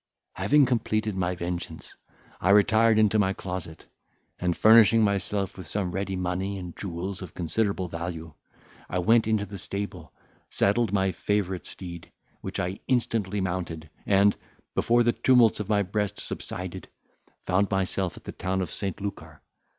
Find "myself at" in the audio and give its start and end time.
17.69-18.23